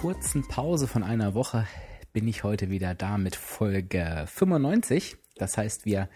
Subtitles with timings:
[0.00, 1.66] Kurzen Pause von einer Woche
[2.14, 5.18] bin ich heute wieder da mit Folge 95.
[5.36, 6.08] Das heißt, wir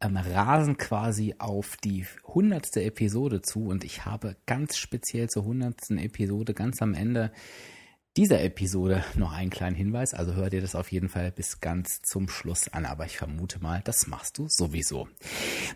[0.00, 5.98] ähm, rasen quasi auf die hundertste Episode zu und ich habe ganz speziell zur hundertsten
[5.98, 7.32] Episode ganz am Ende
[8.16, 10.14] dieser Episode noch einen kleinen Hinweis.
[10.14, 12.84] Also hör dir das auf jeden Fall bis ganz zum Schluss an.
[12.84, 15.08] Aber ich vermute mal, das machst du sowieso.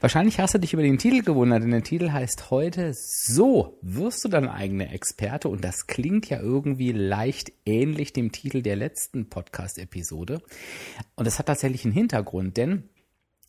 [0.00, 4.24] Wahrscheinlich hast du dich über den Titel gewundert, denn der Titel heißt heute So wirst
[4.24, 5.48] du dein eigener Experte.
[5.48, 10.42] Und das klingt ja irgendwie leicht ähnlich dem Titel der letzten Podcast-Episode.
[11.14, 12.88] Und das hat tatsächlich einen Hintergrund, denn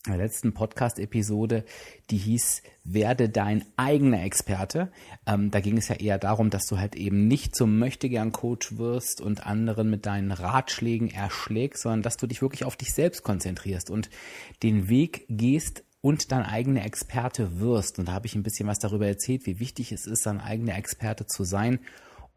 [0.08, 1.64] der letzten Podcast-Episode,
[2.10, 4.92] die hieß Werde dein eigener Experte.
[5.26, 9.20] Ähm, da ging es ja eher darum, dass du halt eben nicht zum Möchtegern-Coach wirst
[9.22, 13.90] und anderen mit deinen Ratschlägen erschlägst, sondern dass du dich wirklich auf dich selbst konzentrierst
[13.90, 14.10] und
[14.64, 18.00] den Weg gehst und dein eigener Experte wirst.
[18.00, 20.78] Und da habe ich ein bisschen was darüber erzählt, wie wichtig es ist, dein eigener
[20.78, 21.80] Experte zu sein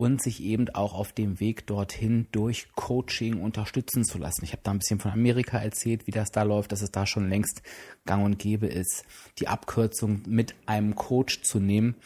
[0.00, 4.44] und sich eben auch auf dem Weg dorthin durch Coaching unterstützen zu lassen.
[4.44, 7.04] Ich habe da ein bisschen von Amerika erzählt, wie das da läuft, dass es da
[7.04, 7.60] schon längst
[8.06, 9.04] gang und gäbe ist,
[9.38, 11.96] die Abkürzung mit einem Coach zu nehmen.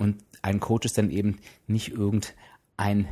[0.00, 1.38] Und ein Coach ist dann eben
[1.68, 3.06] nicht irgendein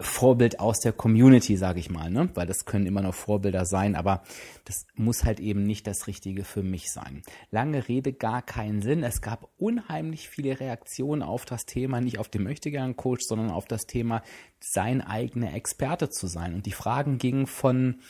[0.00, 2.28] Vorbild aus der Community, sage ich mal, ne?
[2.34, 4.24] weil das können immer noch Vorbilder sein, aber
[4.64, 7.22] das muss halt eben nicht das Richtige für mich sein.
[7.50, 9.04] Lange Rede, gar keinen Sinn.
[9.04, 13.66] Es gab unheimlich viele Reaktionen auf das Thema, nicht auf den möchtegern Coach, sondern auf
[13.66, 14.22] das Thema,
[14.58, 16.54] sein eigener Experte zu sein.
[16.54, 18.00] Und die Fragen gingen von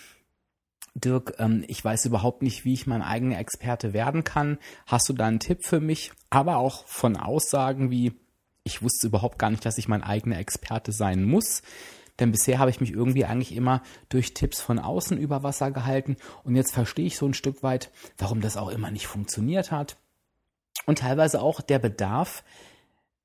[0.94, 4.58] Dirk, ähm, ich weiß überhaupt nicht, wie ich mein eigener Experte werden kann.
[4.86, 6.12] Hast du da einen Tipp für mich?
[6.30, 8.12] Aber auch von Aussagen wie,
[8.64, 11.62] ich wusste überhaupt gar nicht, dass ich mein eigener Experte sein muss.
[12.18, 16.16] Denn bisher habe ich mich irgendwie eigentlich immer durch Tipps von außen über Wasser gehalten.
[16.44, 19.96] Und jetzt verstehe ich so ein Stück weit, warum das auch immer nicht funktioniert hat.
[20.86, 22.44] Und teilweise auch der Bedarf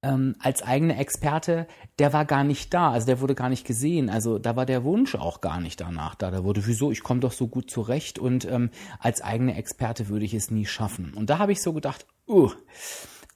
[0.02, 1.68] ähm, als eigener Experte,
[2.00, 2.92] der war gar nicht da.
[2.92, 4.10] Also der wurde gar nicht gesehen.
[4.10, 6.32] Also da war der Wunsch auch gar nicht danach da.
[6.32, 10.26] Da wurde, wieso, ich komme doch so gut zurecht und ähm, als eigener Experte würde
[10.26, 11.14] ich es nie schaffen.
[11.14, 12.52] Und da habe ich so gedacht, uh,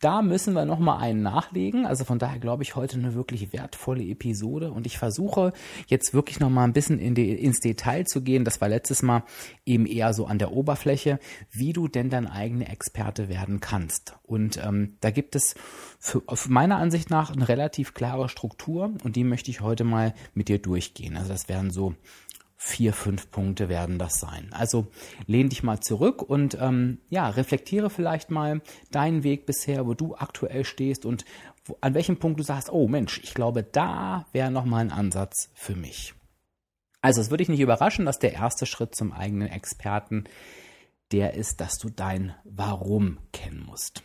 [0.03, 1.85] da müssen wir nochmal einen nachlegen.
[1.85, 4.71] Also von daher glaube ich heute eine wirklich wertvolle Episode.
[4.71, 5.53] Und ich versuche
[5.87, 8.43] jetzt wirklich nochmal ein bisschen in die, ins Detail zu gehen.
[8.43, 9.23] Das war letztes Mal
[9.65, 11.19] eben eher so an der Oberfläche,
[11.51, 14.15] wie du denn dein eigener Experte werden kannst.
[14.23, 15.55] Und ähm, da gibt es
[15.99, 20.49] für, meiner Ansicht nach eine relativ klare Struktur und die möchte ich heute mal mit
[20.49, 21.15] dir durchgehen.
[21.15, 21.95] Also das wären so
[22.65, 24.47] vier, fünf Punkte werden das sein.
[24.53, 24.87] Also
[25.27, 30.15] lehn dich mal zurück und ähm, ja, reflektiere vielleicht mal deinen Weg bisher, wo du
[30.15, 31.25] aktuell stehst und
[31.65, 35.49] wo, an welchem Punkt du sagst, oh Mensch, ich glaube, da wäre nochmal ein Ansatz
[35.53, 36.13] für mich.
[37.01, 40.23] Also es würde dich nicht überraschen, dass der erste Schritt zum eigenen Experten
[41.11, 44.03] der ist, dass du dein Warum kennen musst.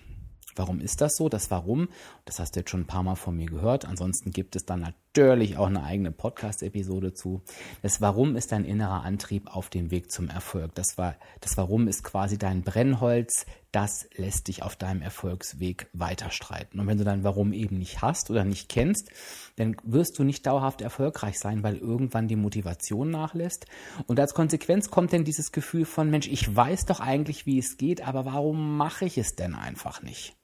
[0.56, 1.28] Warum ist das so?
[1.28, 1.88] Das Warum,
[2.24, 3.84] das hast du jetzt schon ein paar Mal von mir gehört.
[3.84, 4.80] Ansonsten gibt es dann
[5.16, 7.42] natürlich auch eine eigene Podcast-Episode zu.
[7.82, 10.74] Das Warum ist dein innerer Antrieb auf dem Weg zum Erfolg.
[10.74, 13.46] Das, war, das Warum ist quasi dein Brennholz.
[13.72, 16.78] Das lässt dich auf deinem Erfolgsweg weiter streiten.
[16.78, 19.10] Und wenn du dein Warum eben nicht hast oder nicht kennst,
[19.56, 23.66] dann wirst du nicht dauerhaft erfolgreich sein, weil irgendwann die Motivation nachlässt.
[24.06, 27.76] Und als Konsequenz kommt dann dieses Gefühl von, Mensch, ich weiß doch eigentlich, wie es
[27.76, 30.36] geht, aber warum mache ich es denn einfach nicht?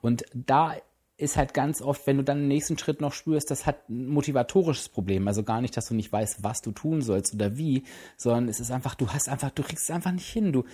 [0.00, 0.74] Und da
[1.18, 4.06] ist halt ganz oft, wenn du dann den nächsten Schritt noch spürst, das hat ein
[4.06, 5.26] motivatorisches Problem.
[5.26, 7.82] Also gar nicht, dass du nicht weißt, was du tun sollst oder wie,
[8.16, 10.52] sondern es ist einfach, du hast einfach, du kriegst es einfach nicht hin.
[10.52, 10.64] Du,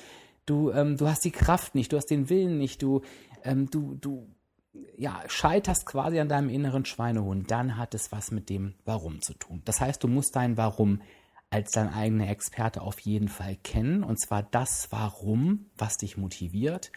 [0.45, 3.01] du, ähm, du hast die Kraft nicht, du hast den Willen nicht, du,
[3.43, 4.29] ähm, du, du,
[4.99, 7.51] ja, scheiterst quasi an deinem inneren Schweinehund.
[7.51, 9.63] Dann hat es was mit dem Warum zu tun.
[9.65, 11.01] Das heißt, du musst dein Warum
[11.49, 14.03] als dein eigener Experte auf jeden Fall kennen.
[14.03, 16.91] Und zwar das Warum, was dich motiviert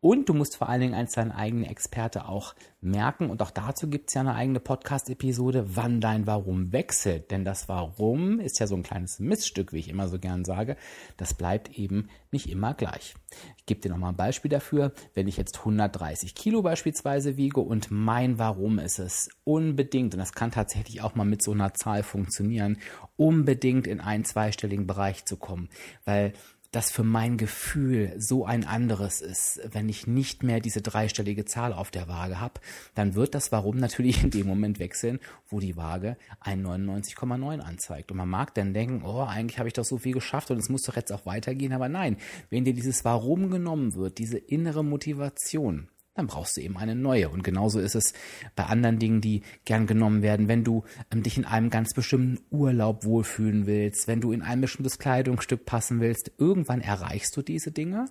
[0.00, 3.90] und du musst vor allen Dingen als dein eigener Experte auch merken, und auch dazu
[3.90, 7.30] gibt es ja eine eigene Podcast-Episode, wann dein Warum wechselt.
[7.32, 10.76] Denn das Warum ist ja so ein kleines Missstück, wie ich immer so gern sage.
[11.16, 13.16] Das bleibt eben nicht immer gleich.
[13.56, 14.92] Ich gebe dir nochmal ein Beispiel dafür.
[15.14, 20.32] Wenn ich jetzt 130 Kilo beispielsweise wiege und mein Warum ist es unbedingt, und das
[20.32, 22.78] kann tatsächlich auch mal mit so einer Zahl funktionieren,
[23.16, 25.68] unbedingt in einen zweistelligen Bereich zu kommen.
[26.04, 26.34] Weil
[26.70, 31.72] das für mein Gefühl so ein anderes ist, wenn ich nicht mehr diese dreistellige Zahl
[31.72, 32.60] auf der Waage habe,
[32.94, 35.18] dann wird das Warum natürlich in dem Moment wechseln,
[35.48, 38.10] wo die Waage ein 99,9 anzeigt.
[38.10, 40.68] Und man mag dann denken, oh, eigentlich habe ich doch so viel geschafft und es
[40.68, 41.72] muss doch jetzt auch weitergehen.
[41.72, 42.18] Aber nein,
[42.50, 45.88] wenn dir dieses Warum genommen wird, diese innere Motivation,
[46.18, 47.28] dann brauchst du eben eine neue.
[47.28, 48.12] Und genauso ist es
[48.56, 50.48] bei anderen Dingen, die gern genommen werden.
[50.48, 50.82] Wenn du
[51.12, 55.64] ähm, dich in einem ganz bestimmten Urlaub wohlfühlen willst, wenn du in ein bestimmtes Kleidungsstück
[55.64, 58.06] passen willst, irgendwann erreichst du diese Dinge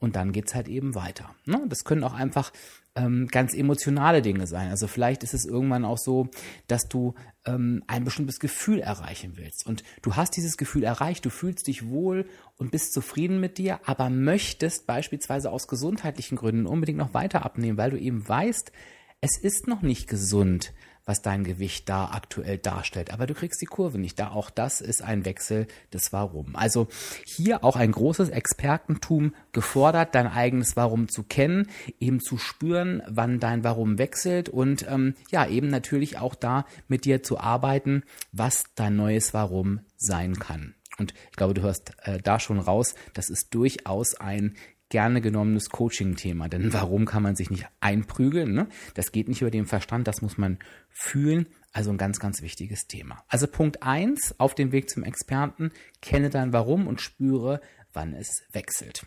[0.00, 1.36] und dann geht's halt eben weiter.
[1.44, 1.62] Ne?
[1.68, 2.52] Das können auch einfach
[2.96, 4.70] ähm, ganz emotionale Dinge sein.
[4.70, 6.28] Also vielleicht ist es irgendwann auch so,
[6.66, 7.14] dass du
[7.44, 9.66] ähm, ein bestimmtes Gefühl erreichen willst.
[9.66, 12.26] Und du hast dieses Gefühl erreicht, du fühlst dich wohl
[12.56, 17.78] und bist zufrieden mit dir, aber möchtest beispielsweise aus gesundheitlichen Gründen unbedingt noch weiter abnehmen,
[17.78, 18.72] weil du eben weißt,
[19.20, 20.72] es ist noch nicht gesund,
[21.06, 23.12] was dein Gewicht da aktuell darstellt.
[23.12, 24.30] Aber du kriegst die Kurve nicht da.
[24.32, 26.56] Auch das ist ein Wechsel des Warum.
[26.56, 26.88] Also
[27.24, 31.68] hier auch ein großes Expertentum gefordert, dein eigenes Warum zu kennen,
[32.00, 37.04] eben zu spüren, wann dein Warum wechselt und ähm, ja, eben natürlich auch da mit
[37.04, 40.74] dir zu arbeiten, was dein neues Warum sein kann.
[40.98, 44.56] Und ich glaube, du hörst äh, da schon raus, das ist durchaus ein
[44.88, 46.48] gerne genommenes Coaching-Thema.
[46.48, 48.54] Denn warum kann man sich nicht einprügeln?
[48.54, 48.68] Ne?
[48.94, 50.58] Das geht nicht über den Verstand, das muss man
[50.90, 51.48] fühlen.
[51.72, 53.24] Also ein ganz, ganz wichtiges Thema.
[53.28, 57.60] Also Punkt eins auf dem Weg zum Experten, kenne dein Warum und spüre,
[57.92, 59.06] wann es wechselt.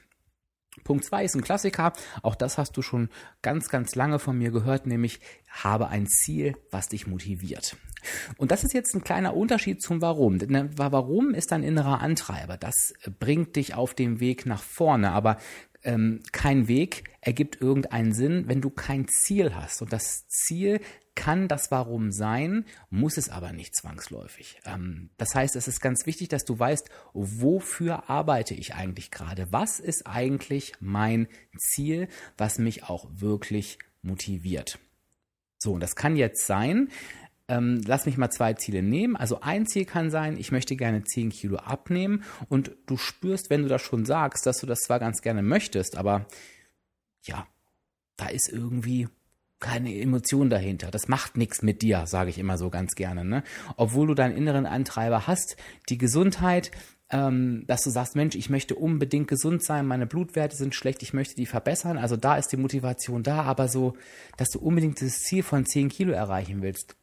[0.84, 1.94] Punkt zwei ist ein Klassiker.
[2.22, 3.10] Auch das hast du schon
[3.42, 7.76] ganz, ganz lange von mir gehört, nämlich habe ein Ziel, was dich motiviert.
[8.38, 10.40] Und das ist jetzt ein kleiner Unterschied zum Warum.
[10.40, 12.58] Denn Warum ist ein innerer Antreiber.
[12.58, 15.12] Das bringt dich auf dem Weg nach vorne.
[15.12, 15.38] Aber
[15.84, 19.82] ähm, kein Weg ergibt irgendeinen Sinn, wenn du kein Ziel hast.
[19.82, 20.80] Und das Ziel
[21.16, 24.60] kann das Warum sein, muss es aber nicht zwangsläufig.
[24.66, 29.52] Ähm, das heißt, es ist ganz wichtig, dass du weißt, wofür arbeite ich eigentlich gerade?
[29.52, 31.28] Was ist eigentlich mein
[31.58, 34.80] Ziel, was mich auch wirklich motiviert?
[35.58, 36.90] So, und das kann jetzt sein,
[37.50, 39.16] ähm, lass mich mal zwei Ziele nehmen.
[39.16, 43.64] Also ein Ziel kann sein, ich möchte gerne 10 Kilo abnehmen und du spürst, wenn
[43.64, 46.26] du das schon sagst, dass du das zwar ganz gerne möchtest, aber
[47.24, 47.48] ja,
[48.16, 49.08] da ist irgendwie
[49.60, 50.90] keine Emotion dahinter.
[50.92, 53.26] Das macht nichts mit dir, sage ich immer so ganz gerne.
[53.26, 53.44] Ne?
[53.76, 55.58] Obwohl du deinen inneren Antreiber hast,
[55.90, 56.72] die Gesundheit,
[57.12, 61.14] ähm, dass du sagst, Mensch, ich möchte unbedingt gesund sein, meine Blutwerte sind schlecht, ich
[61.14, 61.98] möchte die verbessern.
[61.98, 63.98] Also da ist die Motivation da, aber so,
[64.38, 66.96] dass du unbedingt das Ziel von 10 Kilo erreichen willst,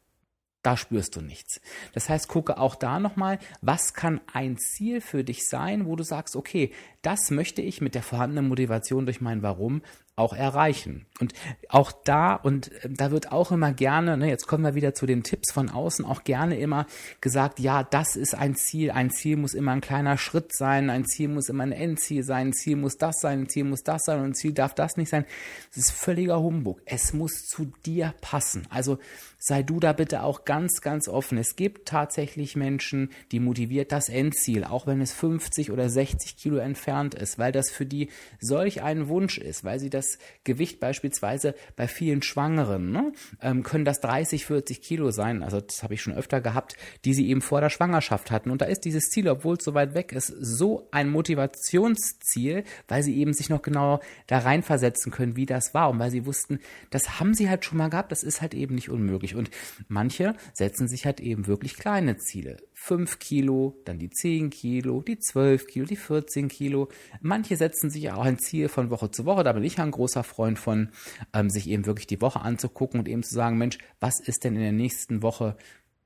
[0.66, 1.60] da spürst du nichts.
[1.92, 6.02] Das heißt, gucke auch da nochmal, was kann ein Ziel für dich sein, wo du
[6.02, 6.72] sagst, okay,
[7.02, 9.82] das möchte ich mit der vorhandenen Motivation durch mein Warum
[10.16, 11.04] auch erreichen.
[11.20, 11.34] Und
[11.68, 15.04] auch da, und äh, da wird auch immer gerne, ne, jetzt kommen wir wieder zu
[15.04, 16.86] den Tipps von außen, auch gerne immer
[17.20, 21.04] gesagt, ja, das ist ein Ziel, ein Ziel muss immer ein kleiner Schritt sein, ein
[21.04, 24.04] Ziel muss immer ein Endziel sein, ein Ziel muss das sein, ein Ziel muss das
[24.04, 25.26] sein und ein Ziel darf das nicht sein.
[25.68, 26.80] Das ist völliger Humbug.
[26.86, 28.66] Es muss zu dir passen.
[28.70, 28.98] Also
[29.38, 31.38] sei du da bitte auch ganz, ganz offen.
[31.38, 36.56] Es gibt tatsächlich Menschen, die motiviert das Endziel, auch wenn es 50 oder 60 Kilo
[36.56, 38.08] entfernt ist, weil das für die
[38.40, 43.62] solch ein Wunsch ist, weil sie das das Gewicht beispielsweise bei vielen Schwangeren, ne, ähm,
[43.62, 47.28] können das 30, 40 Kilo sein, also das habe ich schon öfter gehabt, die sie
[47.28, 48.50] eben vor der Schwangerschaft hatten.
[48.50, 53.02] Und da ist dieses Ziel, obwohl es so weit weg ist, so ein Motivationsziel, weil
[53.02, 56.60] sie eben sich noch genau da reinversetzen können, wie das war und weil sie wussten,
[56.90, 59.34] das haben sie halt schon mal gehabt, das ist halt eben nicht unmöglich.
[59.34, 59.50] Und
[59.88, 62.58] manche setzen sich halt eben wirklich kleine Ziele.
[62.78, 66.88] 5 Kilo, dann die 10 Kilo, die 12 Kilo, die 14 Kilo.
[67.22, 69.42] Manche setzen sich auch ein Ziel von Woche zu Woche.
[69.44, 70.90] Da bin ich ein großer Freund von,
[71.32, 74.54] ähm, sich eben wirklich die Woche anzugucken und eben zu sagen, Mensch, was ist denn
[74.54, 75.56] in der nächsten Woche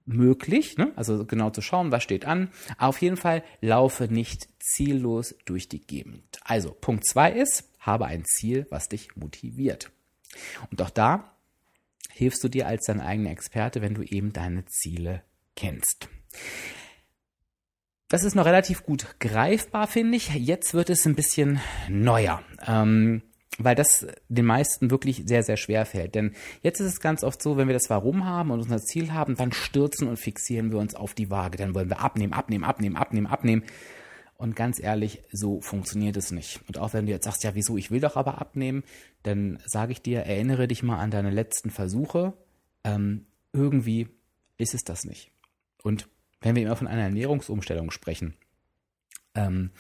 [0.06, 0.78] möglich?
[0.78, 0.92] Ne?
[0.94, 2.50] Also genau zu schauen, was steht an.
[2.78, 6.38] auf jeden Fall laufe nicht ziellos durch die Gegend.
[6.44, 9.90] Also Punkt 2 ist, habe ein Ziel, was dich motiviert.
[10.70, 11.34] Und auch da
[12.12, 15.24] hilfst du dir als dein eigener Experte, wenn du eben deine Ziele
[15.56, 16.08] kennst.
[18.08, 20.34] Das ist noch relativ gut greifbar, finde ich.
[20.34, 22.42] Jetzt wird es ein bisschen neuer.
[22.66, 23.22] Ähm,
[23.58, 26.14] weil das den meisten wirklich sehr, sehr schwer fällt.
[26.14, 29.12] Denn jetzt ist es ganz oft so, wenn wir das Warum haben und unser Ziel
[29.12, 31.58] haben, dann stürzen und fixieren wir uns auf die Waage.
[31.58, 33.64] Dann wollen wir abnehmen, abnehmen, abnehmen, abnehmen, abnehmen.
[34.36, 36.60] Und ganz ehrlich, so funktioniert es nicht.
[36.66, 38.84] Und auch wenn du jetzt sagst, ja, wieso, ich will doch aber abnehmen,
[39.22, 42.32] dann sage ich dir, erinnere dich mal an deine letzten Versuche.
[42.82, 44.08] Ähm, irgendwie
[44.56, 45.30] ist es das nicht.
[45.82, 46.08] Und
[46.40, 48.36] wenn wir immer von einer Ernährungsumstellung sprechen,
[49.34, 49.70] ähm,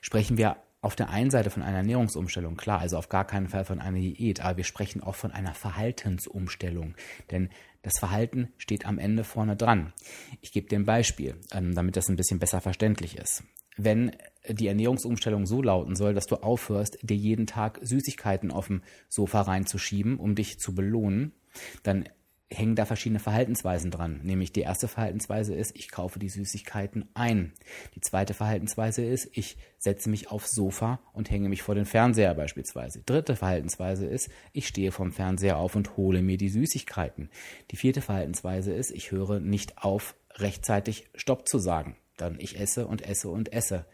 [0.00, 3.64] sprechen wir auf der einen Seite von einer Ernährungsumstellung, klar, also auf gar keinen Fall
[3.64, 6.94] von einer Diät, aber wir sprechen auch von einer Verhaltensumstellung,
[7.30, 7.50] denn
[7.82, 9.92] das Verhalten steht am Ende vorne dran.
[10.40, 13.42] Ich gebe dir ein Beispiel, ähm, damit das ein bisschen besser verständlich ist.
[13.78, 14.12] wenn
[14.48, 19.42] die Ernährungsumstellung so lauten soll, dass du aufhörst, dir jeden Tag Süßigkeiten auf dem Sofa
[19.42, 21.32] reinzuschieben, um dich zu belohnen,
[21.84, 22.08] dann
[22.50, 24.20] hängen da verschiedene Verhaltensweisen dran.
[24.22, 27.52] Nämlich die erste Verhaltensweise ist, ich kaufe die Süßigkeiten ein.
[27.94, 32.34] Die zweite Verhaltensweise ist, ich setze mich aufs Sofa und hänge mich vor den Fernseher
[32.34, 33.02] beispielsweise.
[33.04, 37.28] Dritte Verhaltensweise ist, ich stehe vom Fernseher auf und hole mir die Süßigkeiten.
[37.70, 41.96] Die vierte Verhaltensweise ist, ich höre nicht auf, rechtzeitig Stopp zu sagen.
[42.16, 43.84] Dann ich esse und esse und esse.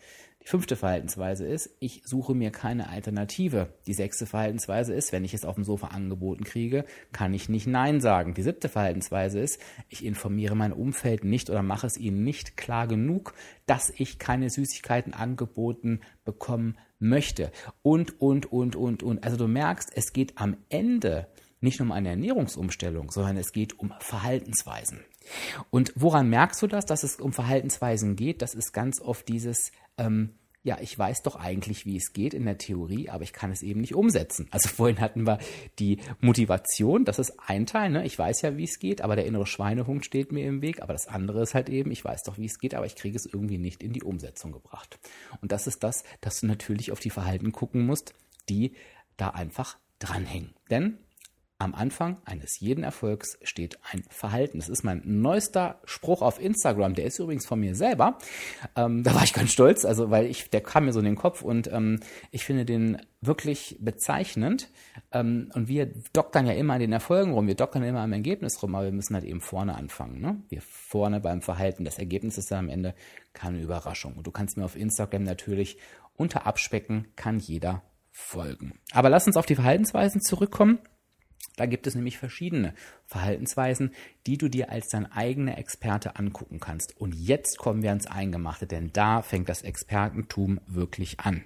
[0.45, 3.69] Die fünfte Verhaltensweise ist, ich suche mir keine Alternative.
[3.87, 7.67] Die sechste Verhaltensweise ist, wenn ich es auf dem Sofa angeboten kriege, kann ich nicht
[7.67, 8.35] Nein sagen.
[8.35, 9.59] Die siebte Verhaltensweise ist,
[9.89, 13.33] ich informiere mein Umfeld nicht oder mache es ihnen nicht klar genug,
[13.65, 17.51] dass ich keine Süßigkeiten angeboten bekommen möchte.
[17.81, 19.25] Und, und, und, und, und.
[19.25, 21.27] Also du merkst, es geht am Ende
[21.63, 25.01] nicht nur um eine Ernährungsumstellung, sondern es geht um Verhaltensweisen.
[25.71, 28.43] Und woran merkst du das, dass es um Verhaltensweisen geht?
[28.43, 30.35] Das ist ganz oft dieses, ähm,
[30.65, 33.63] ja, ich weiß doch eigentlich, wie es geht in der Theorie, aber ich kann es
[33.63, 34.49] eben nicht umsetzen.
[34.51, 35.39] Also vorhin hatten wir
[35.79, 38.07] die Motivation, das ist ein Teil, ne?
[38.07, 40.83] ich weiß ja, wie es geht, aber der innere Schweinehund steht mir im Weg.
[40.83, 43.17] Aber das andere ist halt eben, ich weiß doch, wie es geht, aber ich kriege
[43.17, 44.99] es irgendwie nicht in die Umsetzung gebracht.
[45.43, 48.15] Und das ist das, dass du natürlich auf die Verhalten gucken musst,
[48.49, 48.73] die
[49.19, 50.55] da einfach dranhängen.
[50.71, 50.97] Denn
[51.59, 54.59] am Anfang eines jeden Erfolgs steht ein Verhalten.
[54.59, 56.95] Das ist mein neuester Spruch auf Instagram.
[56.95, 58.19] Der ist übrigens von mir selber.
[58.77, 61.17] Ähm, da war ich ganz stolz, also weil ich, der kam mir so in den
[61.17, 62.01] Kopf und ähm,
[62.33, 64.69] ich finde den wirklich bezeichnend.
[65.13, 68.61] Ähm, und wir doktern ja immer an den Erfolgen rum, wir doktern immer am Ergebnis
[68.63, 70.21] rum, aber wir müssen halt eben vorne anfangen.
[70.21, 70.43] Ne?
[70.49, 71.85] Wir vorne beim Verhalten.
[71.85, 72.95] Das Ergebnis ist dann am Ende
[73.33, 74.15] keine Überraschung.
[74.15, 75.79] Und du kannst mir auf Instagram natürlich
[76.17, 78.79] unter Abspecken kann jeder folgen.
[78.93, 80.79] Aber lass uns auf die Verhaltensweisen zurückkommen.
[81.57, 82.75] Da gibt es nämlich verschiedene
[83.07, 83.93] Verhaltensweisen,
[84.27, 86.97] die du dir als dein eigener Experte angucken kannst.
[87.01, 91.45] Und jetzt kommen wir ans Eingemachte, denn da fängt das Expertentum wirklich an.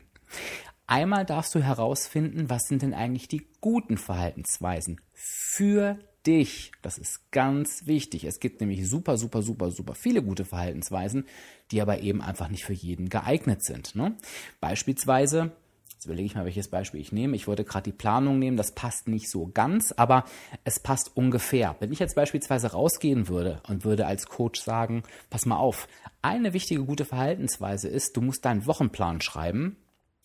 [0.86, 6.72] Einmal darfst du herausfinden, was sind denn eigentlich die guten Verhaltensweisen für dich.
[6.82, 8.24] Das ist ganz wichtig.
[8.24, 11.26] Es gibt nämlich super, super, super, super viele gute Verhaltensweisen,
[11.70, 13.94] die aber eben einfach nicht für jeden geeignet sind.
[13.94, 14.16] Ne?
[14.60, 15.52] Beispielsweise
[15.98, 17.34] Jetzt überlege ich mal, welches Beispiel ich nehme.
[17.34, 20.22] Ich wollte gerade die Planung nehmen, das passt nicht so ganz, aber
[20.62, 21.74] es passt ungefähr.
[21.80, 25.88] Wenn ich jetzt beispielsweise rausgehen würde und würde als Coach sagen, pass mal auf,
[26.22, 29.76] eine wichtige gute Verhaltensweise ist, du musst deinen Wochenplan schreiben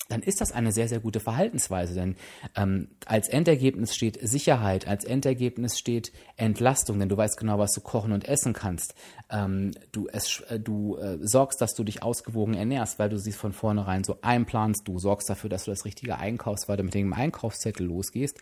[0.10, 1.94] dann ist das eine sehr, sehr gute Verhaltensweise.
[1.94, 2.16] Denn
[2.56, 7.82] ähm, als Endergebnis steht Sicherheit, als Endergebnis steht Entlastung, denn du weißt genau, was du
[7.82, 8.96] kochen und essen kannst.
[9.30, 13.32] Ähm, du es, äh, du äh, sorgst, dass du dich ausgewogen ernährst, weil du sie
[13.32, 14.88] von vornherein so einplanst.
[14.88, 18.38] Du sorgst dafür, dass du das richtige einkaufst, weil du mit dem Einkaufszettel losgehst.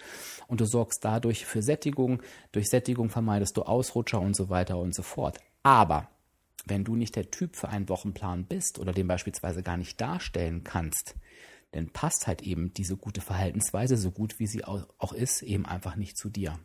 [0.48, 2.22] Und du sorgst dadurch für Sättigung.
[2.52, 5.38] Durch Sättigung vermeidest du Ausrutscher und so weiter und so fort.
[5.64, 6.10] Aber
[6.66, 10.64] wenn du nicht der Typ für einen Wochenplan bist oder den beispielsweise gar nicht darstellen
[10.64, 11.16] kannst,
[11.72, 15.96] dann passt halt eben diese gute Verhaltensweise, so gut wie sie auch ist, eben einfach
[15.96, 16.60] nicht zu dir.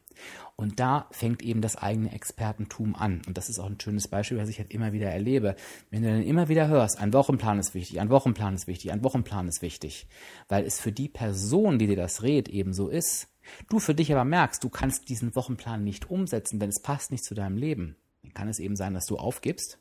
[0.57, 3.23] Und da fängt eben das eigene Expertentum an.
[3.27, 5.55] Und das ist auch ein schönes Beispiel, was ich halt immer wieder erlebe.
[5.91, 9.05] Wenn du dann immer wieder hörst, ein Wochenplan ist wichtig, ein Wochenplan ist wichtig, ein
[9.05, 10.09] Wochenplan ist wichtig,
[10.49, 13.29] weil es für die Person, die dir das rät, eben so ist,
[13.69, 17.25] du für dich aber merkst, du kannst diesen Wochenplan nicht umsetzen, denn es passt nicht
[17.25, 19.79] zu deinem Leben, dann kann es eben sein, dass du aufgibst,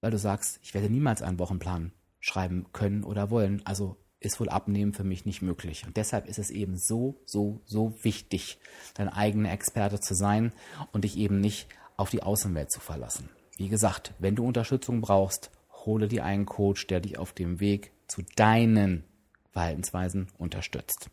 [0.00, 3.60] weil du sagst, ich werde niemals einen Wochenplan schreiben können oder wollen.
[3.66, 5.84] Also ist wohl Abnehmen für mich nicht möglich.
[5.86, 8.58] Und deshalb ist es eben so, so, so wichtig,
[8.94, 10.52] dein eigener Experte zu sein
[10.92, 13.28] und dich eben nicht auf die Außenwelt zu verlassen.
[13.56, 15.50] Wie gesagt, wenn du Unterstützung brauchst,
[15.84, 19.04] hole dir einen Coach, der dich auf dem Weg zu deinen
[19.52, 21.10] Verhaltensweisen unterstützt.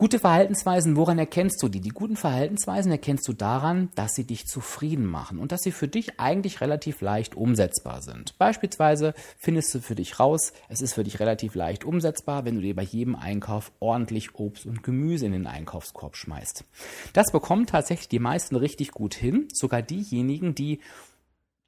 [0.00, 1.82] Gute Verhaltensweisen, woran erkennst du die?
[1.82, 5.88] Die guten Verhaltensweisen erkennst du daran, dass sie dich zufrieden machen und dass sie für
[5.88, 8.38] dich eigentlich relativ leicht umsetzbar sind.
[8.38, 12.62] Beispielsweise findest du für dich raus, es ist für dich relativ leicht umsetzbar, wenn du
[12.62, 16.64] dir bei jedem Einkauf ordentlich Obst und Gemüse in den Einkaufskorb schmeißt.
[17.12, 20.80] Das bekommen tatsächlich die meisten richtig gut hin, sogar diejenigen, die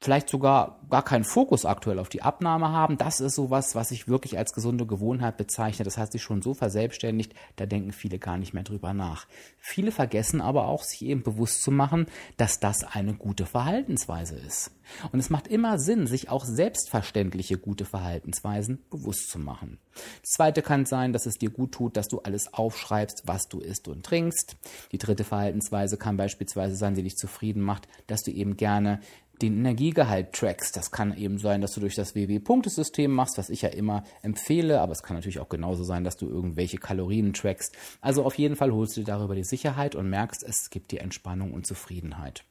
[0.02, 2.98] vielleicht sogar gar keinen Fokus aktuell auf die Abnahme haben.
[2.98, 5.84] Das ist sowas, was ich wirklich als gesunde Gewohnheit bezeichne.
[5.84, 9.26] Das hat sich schon so verselbstständigt, da denken viele gar nicht mehr drüber nach.
[9.58, 12.06] Viele vergessen aber auch, sich eben bewusst zu machen,
[12.36, 14.72] dass das eine gute Verhaltensweise ist.
[15.12, 19.78] Und es macht immer Sinn, sich auch selbstverständliche gute Verhaltensweisen bewusst zu machen.
[20.22, 23.60] Das zweite kann sein, dass es dir gut tut, dass du alles aufschreibst, was du
[23.60, 24.56] isst und trinkst.
[24.90, 29.00] Die dritte Verhaltensweise kann beispielsweise sein, die dich zufrieden macht, dass du eben gerne
[29.42, 30.76] den Energiegehalt trackst.
[30.76, 34.80] Das kann eben sein, dass du durch das WW-Punktesystem machst, was ich ja immer empfehle,
[34.80, 37.76] aber es kann natürlich auch genauso sein, dass du irgendwelche Kalorien trackst.
[38.00, 41.00] Also auf jeden Fall holst du dir darüber die Sicherheit und merkst, es gibt dir
[41.00, 42.44] Entspannung und Zufriedenheit.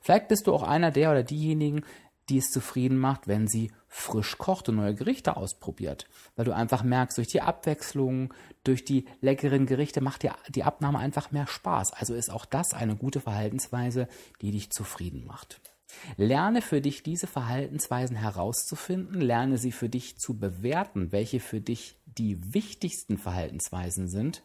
[0.00, 1.82] Vielleicht bist du auch einer der oder diejenigen,
[2.28, 6.06] die es zufrieden macht, wenn sie frisch kocht und neue Gerichte ausprobiert.
[6.36, 8.32] Weil du einfach merkst, durch die Abwechslung,
[8.64, 11.92] durch die leckeren Gerichte macht dir die Abnahme einfach mehr Spaß.
[11.92, 14.08] Also ist auch das eine gute Verhaltensweise,
[14.40, 15.60] die dich zufrieden macht.
[16.16, 21.96] Lerne für dich diese Verhaltensweisen herauszufinden, lerne sie für dich zu bewerten, welche für dich
[22.06, 24.42] die wichtigsten Verhaltensweisen sind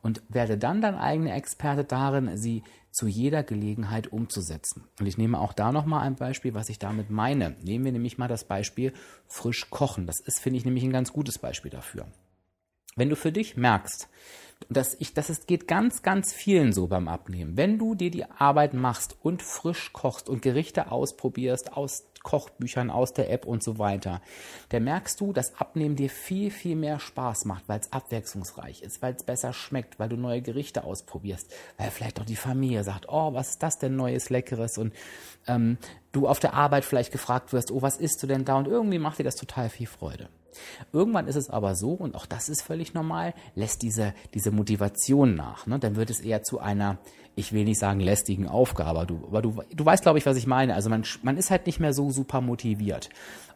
[0.00, 4.84] und werde dann dein eigener Experte darin, sie zu jeder Gelegenheit umzusetzen.
[5.00, 7.56] Und ich nehme auch da nochmal ein Beispiel, was ich damit meine.
[7.62, 8.92] Nehmen wir nämlich mal das Beispiel
[9.26, 10.06] frisch kochen.
[10.06, 12.06] Das ist, finde ich, nämlich ein ganz gutes Beispiel dafür.
[12.94, 14.08] Wenn du für dich merkst,
[14.68, 17.56] dass ich, dass es geht ganz, ganz vielen so beim Abnehmen.
[17.56, 23.12] Wenn du dir die Arbeit machst und frisch kochst und Gerichte ausprobierst aus Kochbüchern, aus
[23.12, 24.22] der App und so weiter,
[24.68, 29.02] dann merkst du, dass Abnehmen dir viel, viel mehr Spaß macht, weil es abwechslungsreich ist,
[29.02, 33.06] weil es besser schmeckt, weil du neue Gerichte ausprobierst, weil vielleicht auch die Familie sagt,
[33.08, 34.94] oh, was ist das denn Neues, Leckeres und
[35.46, 35.78] ähm,
[36.12, 38.98] du auf der Arbeit vielleicht gefragt wirst, oh, was isst du denn da und irgendwie
[38.98, 40.28] macht dir das total viel Freude.
[40.92, 45.34] Irgendwann ist es aber so, und auch das ist völlig normal, lässt diese, diese Motivation
[45.34, 45.66] nach.
[45.66, 45.78] Ne?
[45.78, 46.98] Dann wird es eher zu einer,
[47.34, 50.36] ich will nicht sagen lästigen Aufgabe, aber du, aber du, du weißt, glaube ich, was
[50.36, 50.74] ich meine.
[50.74, 53.08] Also man, man ist halt nicht mehr so super motiviert.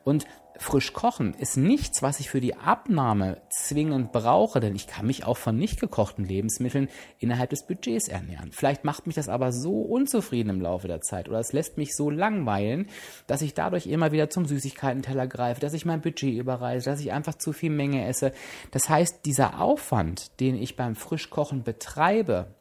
[0.04, 0.26] Und
[0.58, 5.24] frisch kochen ist nichts, was ich für die Abnahme zwingend brauche, denn ich kann mich
[5.24, 8.52] auch von nicht gekochten Lebensmitteln innerhalb des Budgets ernähren.
[8.52, 11.94] Vielleicht macht mich das aber so unzufrieden im Laufe der Zeit oder es lässt mich
[11.94, 12.88] so langweilen,
[13.26, 17.12] dass ich dadurch immer wieder zum Süßigkeitenteller greife, dass ich mein Budget überreise, dass ich
[17.12, 18.32] einfach zu viel Menge esse.
[18.70, 22.54] Das heißt, dieser Aufwand, den ich beim Frischkochen betreibe,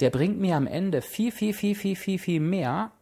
[0.00, 2.92] der bringt mir am Ende viel, viel, viel, viel, viel, viel mehr,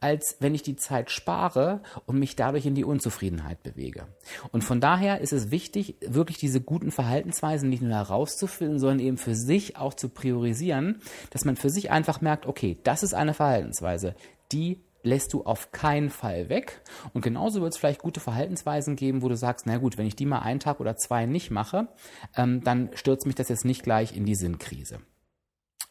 [0.00, 4.06] als wenn ich die Zeit spare und mich dadurch in die Unzufriedenheit bewege.
[4.52, 9.18] Und von daher ist es wichtig, wirklich diese guten Verhaltensweisen nicht nur herauszufinden, sondern eben
[9.18, 13.34] für sich auch zu priorisieren, dass man für sich einfach merkt, okay, das ist eine
[13.34, 14.14] Verhaltensweise,
[14.52, 16.80] die lässt du auf keinen Fall weg.
[17.12, 20.16] Und genauso wird es vielleicht gute Verhaltensweisen geben, wo du sagst, na gut, wenn ich
[20.16, 21.88] die mal einen Tag oder zwei nicht mache,
[22.36, 25.00] ähm, dann stürzt mich das jetzt nicht gleich in die Sinnkrise.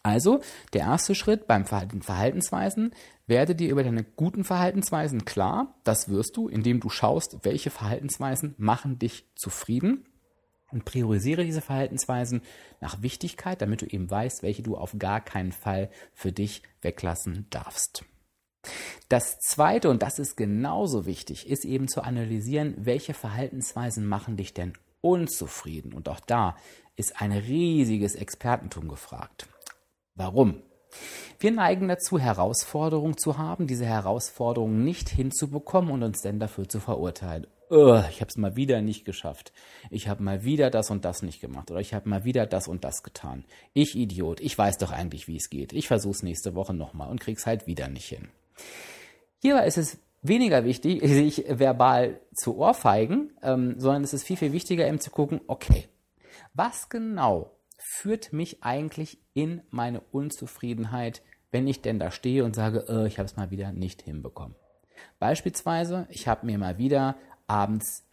[0.04, 0.40] Also,
[0.74, 2.94] der erste Schritt beim Verhalten, Verhaltensweisen,
[3.26, 5.76] werde dir über deine guten Verhaltensweisen klar.
[5.84, 10.06] Das wirst du, indem du schaust, welche Verhaltensweisen machen dich zufrieden
[10.72, 12.42] und priorisiere diese Verhaltensweisen
[12.82, 17.48] nach Wichtigkeit, damit du eben weißt, welche du auf gar keinen Fall für dich weglassen
[17.50, 18.06] darfst.
[19.10, 24.54] Das zweite, und das ist genauso wichtig, ist eben zu analysieren, welche Verhaltensweisen machen dich
[24.54, 25.94] denn unzufrieden.
[25.94, 26.58] Und auch da
[26.96, 29.48] ist ein riesiges Expertentum gefragt.
[30.18, 30.64] Warum?
[31.40, 36.80] Wir neigen dazu, Herausforderungen zu haben, diese Herausforderungen nicht hinzubekommen und uns dann dafür zu
[36.80, 37.46] verurteilen.
[37.70, 39.54] Oh, ich habe es mal wieder nicht geschafft.
[39.92, 42.68] Ich habe mal wieder das und das nicht gemacht oder ich habe mal wieder das
[42.68, 43.46] und das getan.
[43.74, 45.72] Ich Idiot, ich weiß doch eigentlich, wie es geht.
[45.74, 48.30] Ich versuche es nächste Woche nochmal und krieg's halt wieder nicht hin.
[49.42, 54.54] Hierbei ist es weniger wichtig, sich verbal zu ohrfeigen, ähm, sondern es ist viel, viel
[54.54, 55.88] wichtiger, eben zu gucken, okay,
[56.56, 57.57] was genau
[57.90, 61.22] führt mich eigentlich in meine Unzufriedenheit,
[61.52, 64.56] wenn ich denn da stehe und sage, äh, ich habe es mal wieder nicht hinbekommen.
[65.20, 67.16] Beispielsweise, ich habe mir mal wieder
[67.48, 68.04] abends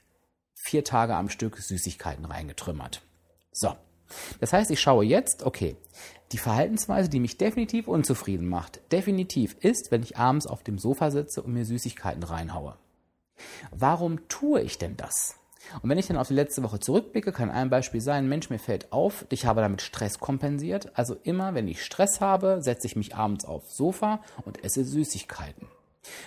[0.54, 3.02] vier Tage am Stück Süßigkeiten reingetrümmert.
[3.50, 3.74] So,
[4.38, 5.76] das heißt, ich schaue jetzt, okay,
[6.30, 11.10] die Verhaltensweise, die mich definitiv unzufrieden macht, definitiv ist, wenn ich abends auf dem Sofa
[11.10, 12.78] sitze und mir Süßigkeiten reinhaue.
[13.72, 15.34] Warum tue ich denn das?
[15.82, 18.58] Und wenn ich dann auf die letzte Woche zurückblicke, kann ein Beispiel sein, Mensch, mir
[18.58, 20.90] fällt auf, ich habe damit Stress kompensiert.
[20.94, 25.68] Also immer, wenn ich Stress habe, setze ich mich abends aufs Sofa und esse Süßigkeiten.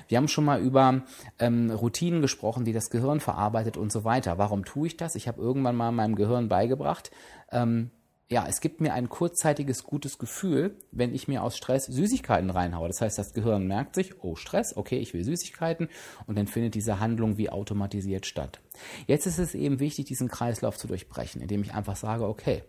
[0.08, 1.04] Wir haben schon mal über
[1.40, 4.38] ähm, Routinen gesprochen, die das Gehirn verarbeitet und so weiter.
[4.38, 5.16] Warum tue ich das?
[5.16, 7.12] Ich habe irgendwann mal meinem Gehirn beigebracht,
[7.52, 7.92] ähm,
[8.30, 12.88] ja, es gibt mir ein kurzzeitiges gutes Gefühl, wenn ich mir aus Stress Süßigkeiten reinhaue.
[12.90, 15.88] Das heißt, das Gehirn merkt sich, oh Stress, okay, ich will Süßigkeiten
[16.26, 18.60] und dann findet diese Handlung wie automatisiert statt.
[19.08, 22.64] Jetzt ist es eben wichtig, diesen Kreislauf zu durchbrechen, indem ich einfach sage, okay,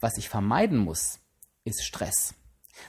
[0.00, 1.20] was ich vermeiden muss,
[1.64, 2.34] ist Stress.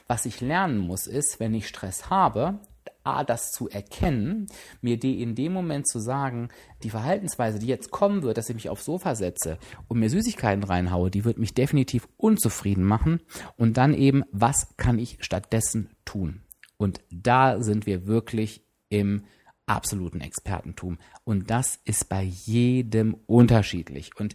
[0.08, 2.58] Was ich lernen muss, ist, wenn ich Stress habe,
[3.02, 4.46] A, das zu erkennen,
[4.80, 6.48] mir die in dem Moment zu sagen,
[6.82, 10.64] die Verhaltensweise, die jetzt kommen wird, dass ich mich aufs Sofa setze und mir Süßigkeiten
[10.64, 13.20] reinhaue, die wird mich definitiv unzufrieden machen.
[13.56, 16.42] Und dann eben, was kann ich stattdessen tun?
[16.76, 19.24] Und da sind wir wirklich im
[19.66, 20.98] absoluten Expertentum.
[21.24, 24.10] Und das ist bei jedem unterschiedlich.
[24.18, 24.34] Und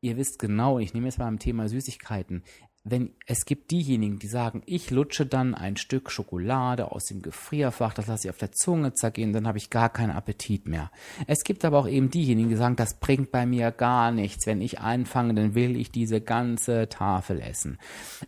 [0.00, 2.42] ihr wisst genau, ich nehme jetzt mal am Thema Süßigkeiten,
[2.90, 7.94] wenn es gibt diejenigen, die sagen, ich lutsche dann ein Stück Schokolade aus dem Gefrierfach,
[7.94, 10.90] das lasse ich auf der Zunge zergehen, dann habe ich gar keinen Appetit mehr.
[11.26, 14.46] Es gibt aber auch eben diejenigen, die sagen, das bringt bei mir gar nichts.
[14.46, 17.78] Wenn ich einfange, dann will ich diese ganze Tafel essen.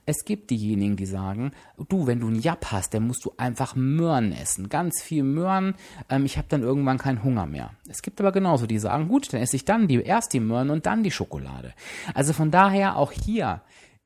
[0.07, 1.53] Es gibt diejenigen, die sagen,
[1.89, 4.69] du, wenn du einen Japp hast, dann musst du einfach Möhren essen.
[4.69, 5.75] Ganz viel Möhren,
[6.09, 7.71] ähm, ich habe dann irgendwann keinen Hunger mehr.
[7.89, 10.71] Es gibt aber genauso, die sagen, gut, dann esse ich dann die, erst die Möhren
[10.71, 11.73] und dann die Schokolade.
[12.15, 13.63] Also von daher auch hier,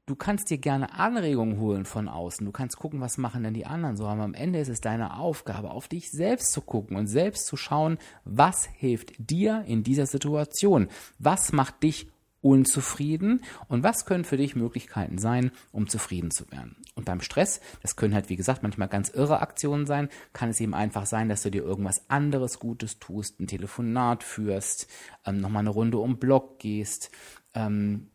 [0.06, 2.44] Du kannst dir gerne Anregungen holen von außen.
[2.44, 4.06] Du kannst gucken, was machen denn die anderen so.
[4.06, 7.56] Aber am Ende ist es deine Aufgabe, auf dich selbst zu gucken und selbst zu
[7.56, 10.88] schauen, was hilft dir in dieser Situation?
[11.18, 12.08] Was macht dich
[12.44, 16.76] unzufrieden und was können für dich Möglichkeiten sein, um zufrieden zu werden.
[16.94, 20.60] Und beim Stress, das können halt wie gesagt manchmal ganz irre Aktionen sein, kann es
[20.60, 24.88] eben einfach sein, dass du dir irgendwas anderes Gutes tust, ein Telefonat führst,
[25.24, 27.10] ähm, nochmal eine Runde um Block gehst,
[27.54, 28.10] ähm,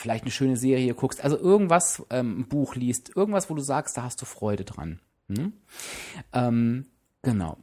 [0.00, 3.96] vielleicht eine schöne Serie guckst, also irgendwas, ähm, ein Buch liest, irgendwas, wo du sagst,
[3.96, 5.00] da hast du Freude dran.
[5.28, 5.52] Hm?
[6.32, 6.86] Ähm,
[7.22, 7.58] genau.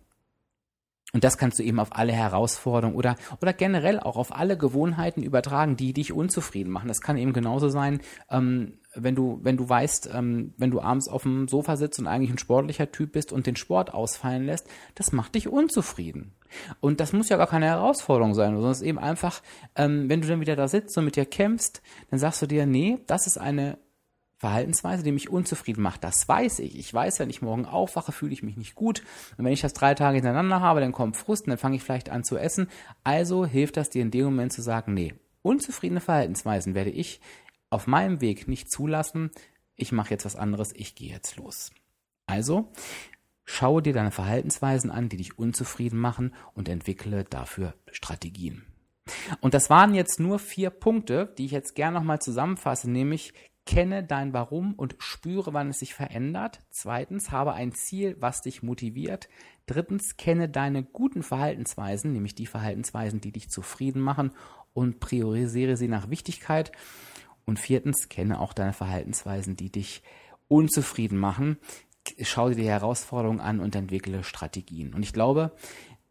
[1.13, 5.24] Und das kannst du eben auf alle Herausforderungen oder, oder generell auch auf alle Gewohnheiten
[5.24, 6.89] übertragen, die dich unzufrieden machen.
[6.89, 11.08] Das kann eben genauso sein, ähm, wenn du, wenn du weißt, ähm, wenn du abends
[11.08, 14.67] auf dem Sofa sitzt und eigentlich ein sportlicher Typ bist und den Sport ausfallen lässt,
[14.96, 16.34] das macht dich unzufrieden.
[16.82, 19.41] Und das muss ja gar keine Herausforderung sein, sondern es ist eben einfach,
[19.76, 22.65] ähm, wenn du dann wieder da sitzt und mit dir kämpfst, dann sagst du dir,
[22.65, 23.78] nee, das ist eine
[24.38, 26.04] Verhaltensweise, die mich unzufrieden macht.
[26.04, 26.78] Das weiß ich.
[26.78, 29.02] Ich weiß, wenn ich morgen aufwache, fühle ich mich nicht gut.
[29.38, 31.84] Und wenn ich das drei Tage hintereinander habe, dann kommt Frust und dann fange ich
[31.84, 32.67] vielleicht an zu essen.
[33.04, 37.19] Also hilft das dir in dem Moment zu sagen, nee, unzufriedene Verhaltensweisen werde ich
[37.71, 39.32] auf meinem Weg nicht zulassen.
[39.76, 40.71] Ich mache jetzt was anderes.
[40.76, 41.71] Ich gehe jetzt los.
[42.28, 42.71] Also,
[43.43, 48.65] schaue dir deine Verhaltensweisen an, die dich unzufrieden machen und entwickle dafür Strategien.
[49.39, 53.34] Und das waren jetzt nur vier Punkte, die ich jetzt gerne nochmal zusammenfasse, nämlich
[53.68, 56.62] Kenne dein Warum und spüre, wann es sich verändert.
[56.70, 59.28] Zweitens, habe ein Ziel, was dich motiviert.
[59.66, 64.32] Drittens, kenne deine guten Verhaltensweisen, nämlich die Verhaltensweisen, die dich zufrieden machen
[64.74, 66.72] und priorisiere sie nach Wichtigkeit.
[67.46, 70.02] Und viertens, kenne auch deine Verhaltensweisen, die dich
[70.48, 71.58] unzufrieden machen.
[72.22, 74.94] Schau dir die Herausforderungen an und entwickle Strategien.
[74.94, 75.52] Und ich glaube,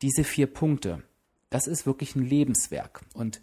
[0.02, 1.02] diese vier Punkte,
[1.48, 3.00] das ist wirklich ein Lebenswerk.
[3.14, 3.40] Und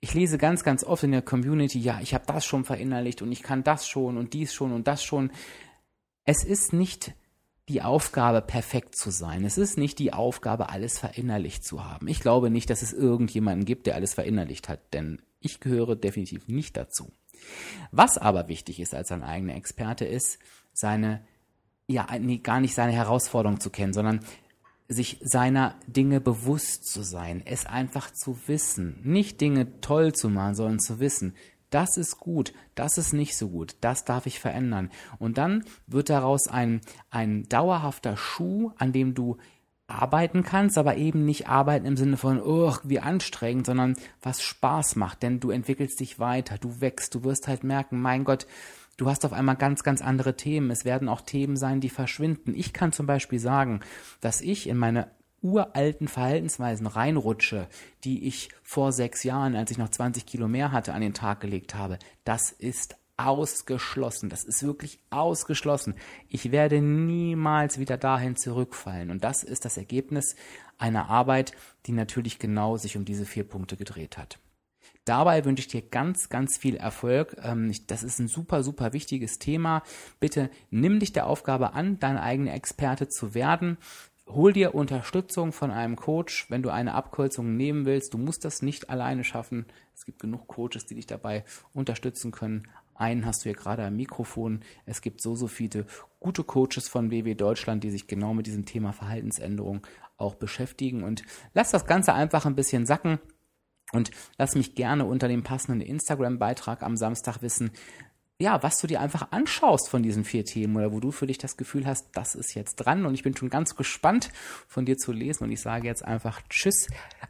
[0.00, 3.32] ich lese ganz, ganz oft in der Community, ja, ich habe das schon verinnerlicht und
[3.32, 5.32] ich kann das schon und dies schon und das schon.
[6.24, 7.14] Es ist nicht
[7.68, 9.44] die Aufgabe, perfekt zu sein.
[9.44, 12.08] Es ist nicht die Aufgabe, alles verinnerlicht zu haben.
[12.08, 16.48] Ich glaube nicht, dass es irgendjemanden gibt, der alles verinnerlicht hat, denn ich gehöre definitiv
[16.48, 17.10] nicht dazu.
[17.90, 20.38] Was aber wichtig ist als ein eigener Experte, ist,
[20.72, 21.24] seine,
[21.86, 24.20] ja, nee, gar nicht seine Herausforderung zu kennen, sondern
[24.88, 30.54] sich seiner Dinge bewusst zu sein, es einfach zu wissen, nicht Dinge toll zu machen,
[30.54, 31.34] sondern zu wissen,
[31.70, 34.90] das ist gut, das ist nicht so gut, das darf ich verändern.
[35.18, 39.36] Und dann wird daraus ein, ein dauerhafter Schuh, an dem du
[39.86, 44.96] arbeiten kannst, aber eben nicht arbeiten im Sinne von, oh, wie anstrengend, sondern was Spaß
[44.96, 48.46] macht, denn du entwickelst dich weiter, du wächst, du wirst halt merken, mein Gott,
[48.98, 50.70] Du hast auf einmal ganz, ganz andere Themen.
[50.72, 52.52] Es werden auch Themen sein, die verschwinden.
[52.54, 53.80] Ich kann zum Beispiel sagen,
[54.20, 55.08] dass ich in meine
[55.40, 57.68] uralten Verhaltensweisen reinrutsche,
[58.02, 61.40] die ich vor sechs Jahren, als ich noch 20 Kilo mehr hatte, an den Tag
[61.40, 62.00] gelegt habe.
[62.24, 64.30] Das ist ausgeschlossen.
[64.30, 65.94] Das ist wirklich ausgeschlossen.
[66.28, 69.12] Ich werde niemals wieder dahin zurückfallen.
[69.12, 70.34] Und das ist das Ergebnis
[70.76, 71.52] einer Arbeit,
[71.86, 74.40] die natürlich genau sich um diese vier Punkte gedreht hat.
[75.08, 77.34] Dabei wünsche ich dir ganz, ganz viel Erfolg.
[77.42, 79.82] Ähm, das ist ein super, super wichtiges Thema.
[80.20, 83.78] Bitte nimm dich der Aufgabe an, dein eigener Experte zu werden.
[84.26, 88.12] Hol dir Unterstützung von einem Coach, wenn du eine Abkürzung nehmen willst.
[88.12, 89.64] Du musst das nicht alleine schaffen.
[89.94, 91.42] Es gibt genug Coaches, die dich dabei
[91.72, 92.68] unterstützen können.
[92.94, 94.60] Einen hast du hier gerade am Mikrofon.
[94.84, 95.86] Es gibt so, so viele
[96.20, 99.86] gute Coaches von WW Deutschland, die sich genau mit diesem Thema Verhaltensänderung
[100.18, 101.02] auch beschäftigen.
[101.02, 101.22] Und
[101.54, 103.18] lass das Ganze einfach ein bisschen sacken.
[103.92, 107.70] Und lass mich gerne unter dem passenden Instagram-Beitrag am Samstag wissen,
[108.40, 111.38] ja, was du dir einfach anschaust von diesen vier Themen oder wo du für dich
[111.38, 114.30] das Gefühl hast, das ist jetzt dran und ich bin schon ganz gespannt
[114.68, 116.86] von dir zu lesen und ich sage jetzt einfach Tschüss.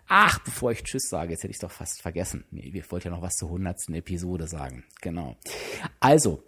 [0.06, 2.44] Ach, bevor ich Tschüss sage, jetzt hätte ich doch fast vergessen.
[2.50, 4.84] Nee, wir wollten ja noch was zur hundertsten Episode sagen.
[5.00, 5.36] Genau.
[5.98, 6.42] Also,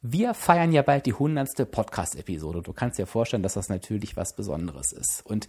[0.00, 2.62] wir feiern ja bald die hundertste Podcast-Episode.
[2.62, 5.26] Du kannst dir vorstellen, dass das natürlich was Besonderes ist.
[5.26, 5.46] Und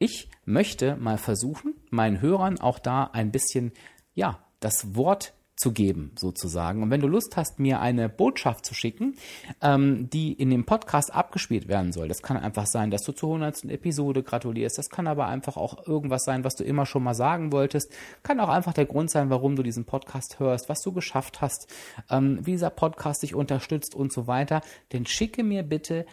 [0.00, 3.70] ich möchte mal versuchen, meinen Hörern auch da ein bisschen,
[4.14, 6.82] ja, das Wort abzugeben, sozusagen.
[6.82, 9.16] Und wenn du Lust hast, mir eine Botschaft zu schicken,
[9.60, 13.34] ähm, die in dem Podcast abgespielt werden soll, das kann einfach sein, dass du zur
[13.34, 13.64] 100.
[13.64, 17.52] Episode gratulierst, das kann aber einfach auch irgendwas sein, was du immer schon mal sagen
[17.52, 21.42] wolltest, kann auch einfach der Grund sein, warum du diesen Podcast hörst, was du geschafft
[21.42, 21.68] hast,
[22.08, 24.62] ähm, wie dieser Podcast dich unterstützt und so weiter,
[24.94, 26.06] denn schicke mir bitte